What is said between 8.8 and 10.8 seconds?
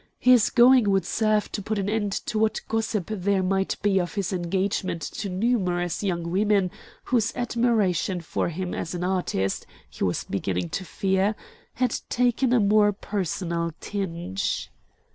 an artist, he was beginning